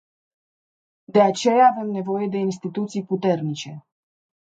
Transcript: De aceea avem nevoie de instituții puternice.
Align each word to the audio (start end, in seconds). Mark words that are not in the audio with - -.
De 1.05 1.21
aceea 1.21 1.67
avem 1.67 1.89
nevoie 1.89 2.27
de 2.27 2.37
instituții 2.37 3.05
puternice. 3.05 3.85